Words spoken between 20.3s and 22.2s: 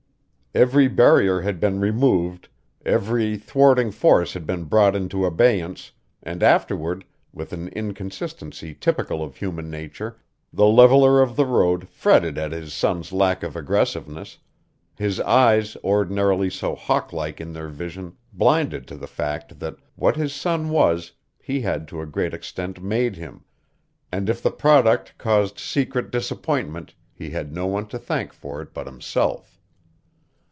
son was he had to a